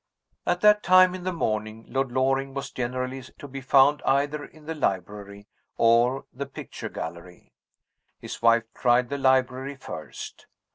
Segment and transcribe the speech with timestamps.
[0.47, 4.65] At that time in the morning, Lord Loring was generally to be found either in
[4.65, 5.45] the library
[5.77, 7.53] or the picture gallery.
[8.19, 10.47] His wife tried the library first.